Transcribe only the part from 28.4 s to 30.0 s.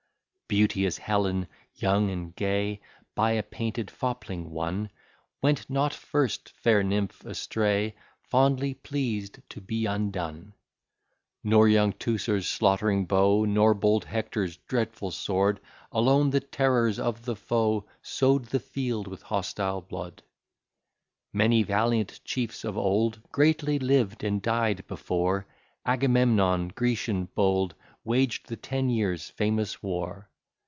the ten years' famous